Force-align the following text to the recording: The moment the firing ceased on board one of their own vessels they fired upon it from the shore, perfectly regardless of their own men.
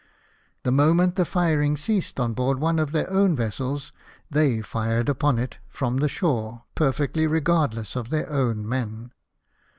The 0.63 0.71
moment 0.71 1.13
the 1.13 1.25
firing 1.25 1.77
ceased 1.77 2.19
on 2.19 2.33
board 2.33 2.57
one 2.59 2.79
of 2.79 2.91
their 2.91 3.07
own 3.07 3.35
vessels 3.35 3.91
they 4.31 4.61
fired 4.63 5.07
upon 5.07 5.37
it 5.37 5.59
from 5.69 5.97
the 5.97 6.09
shore, 6.09 6.63
perfectly 6.73 7.27
regardless 7.27 7.95
of 7.95 8.09
their 8.09 8.27
own 8.27 8.67
men. 8.67 9.11